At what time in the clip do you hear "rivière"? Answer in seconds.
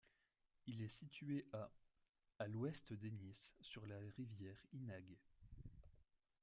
4.17-4.57